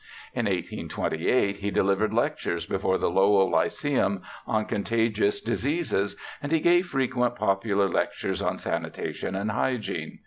In 0.33 0.47
1828 0.47 1.57
he 1.57 1.69
delivered 1.69 2.11
lectures 2.11 2.65
before 2.65 2.97
the 2.97 3.11
Lowell 3.11 3.51
Lyceum 3.51 4.23
on 4.47 4.65
contagious 4.65 5.39
diseases, 5.41 6.15
and 6.41 6.51
he 6.51 6.59
gave 6.59 6.87
frequent 6.87 7.35
popular 7.35 7.87
lectures 7.87 8.41
on 8.41 8.57
sanitation 8.57 9.35
and 9.35 9.51
hygiene. 9.51 10.17